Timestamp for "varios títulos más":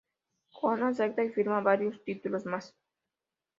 1.61-2.75